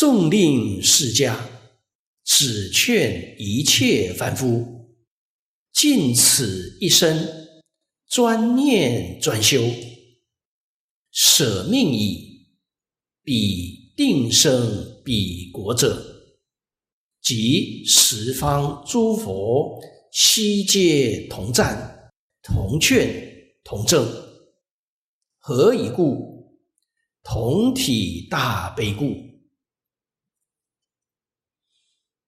[0.00, 1.36] 纵令释迦
[2.24, 4.96] 只劝一切凡夫，
[5.74, 7.28] 尽此一生
[8.08, 9.62] 专念专修，
[11.10, 12.46] 舍命以
[13.22, 16.02] 彼定生彼国者，
[17.20, 19.78] 即十方诸佛
[20.10, 22.10] 悉皆同赞、
[22.42, 24.10] 同劝、同证。
[25.36, 26.58] 何以故？
[27.22, 29.29] 同体大悲故。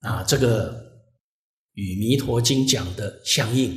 [0.00, 1.02] 啊，这个
[1.72, 3.72] 与《弥陀经》讲的相应，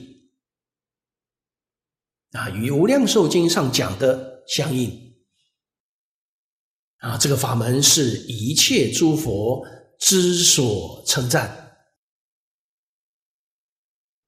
[2.32, 5.16] 啊，与《无量寿经》上讲的相应，
[6.98, 9.66] 啊，这个法门是一切诸佛
[10.00, 11.78] 之所称赞，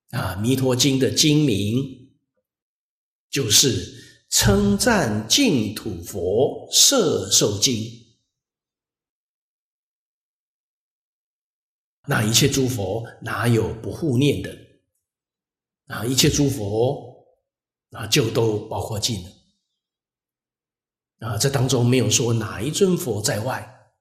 [0.09, 2.09] 啊，《弥陀经》的经名
[3.29, 7.75] 就是称赞净土佛摄受经。
[12.11, 14.54] 那一切诸佛哪有不护念的？
[15.87, 17.26] 啊，一切诸佛
[17.91, 19.29] 啊，就都包括进了。
[21.20, 23.95] 啊，这当中没有说哪一尊佛在外，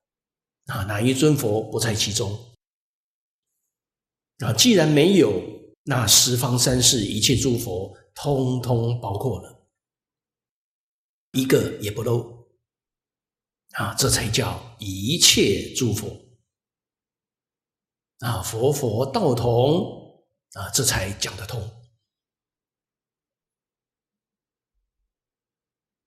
[0.66, 2.36] 啊，哪一尊佛不在其中。
[4.38, 5.32] 啊，既然没有，
[5.84, 9.68] 那十方三世一切诸佛通通包括了，
[11.30, 12.44] 一个也不漏。
[13.74, 16.08] 啊，这才叫一切诸佛。
[18.20, 21.70] 啊，佛佛道同啊，这才讲得通。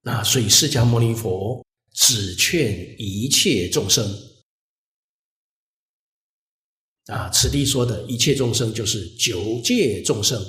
[0.02, 4.06] 那所以释迦牟尼佛只劝一切众生
[7.06, 10.40] 啊，此地说的一切众生就是九界众生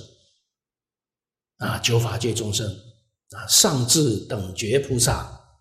[1.57, 2.69] 啊，九法界众生
[3.31, 5.59] 啊，上至等觉菩萨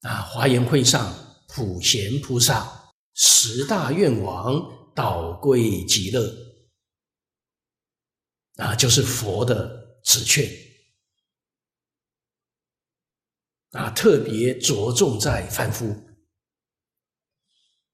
[0.00, 2.79] 啊，华严会上普贤菩萨。
[3.12, 6.32] 十大愿王导归极乐，
[8.56, 10.48] 啊，就是佛的指劝，
[13.72, 15.86] 啊，特别着重在凡夫，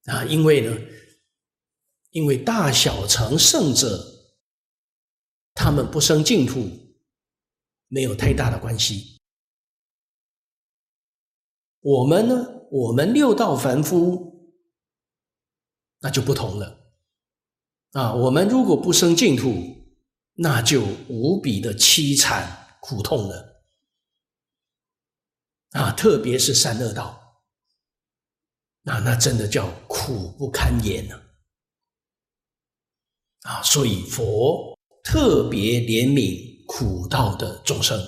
[0.04, 0.78] 啊，因为呢，
[2.10, 4.04] 因为大小乘圣者，
[5.54, 6.68] 他们不生净土，
[7.88, 9.18] 没有太大的关系。
[11.80, 14.35] 我们呢，我们六道凡夫。
[16.06, 16.78] 那就不同了，
[17.90, 19.76] 啊，我们如果不生净土，
[20.34, 23.64] 那就无比的凄惨苦痛了，
[25.72, 27.42] 啊，特别是三恶道，
[28.82, 31.20] 那那真的叫苦不堪言呢，
[33.40, 38.00] 啊，所以佛特别怜悯苦道的众生。